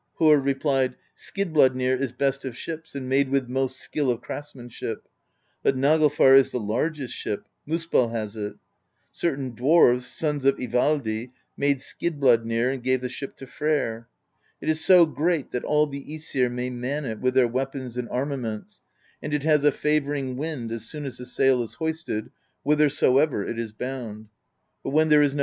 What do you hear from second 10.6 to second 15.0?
valdi, made Skidbladnir and gave the ship to Freyr. It is